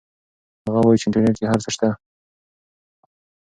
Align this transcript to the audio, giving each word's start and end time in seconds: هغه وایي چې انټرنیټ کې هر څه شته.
هغه 0.67 0.79
وایي 0.83 0.99
چې 0.99 1.05
انټرنیټ 1.07 1.35
کې 1.39 1.45
هر 1.51 1.59
څه 1.65 1.69
شته. 1.75 1.89